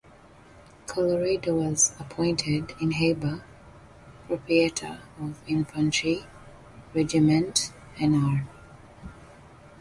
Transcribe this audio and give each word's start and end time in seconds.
Colloredo 0.87 1.53
was 1.69 1.91
appointed 1.99 2.69
inhaber 2.79 3.43
(proprietor) 4.25 4.99
of 5.21 5.39
Infantry 5.45 6.25
Regiment 6.95 7.71
Nr. 7.99 8.47